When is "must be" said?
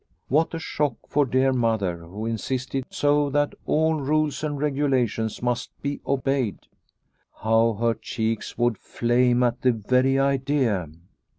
5.43-6.01